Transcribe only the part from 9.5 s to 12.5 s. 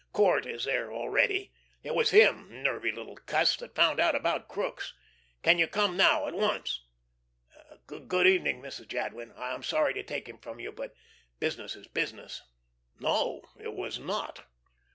sorry to take him from you, but business is business."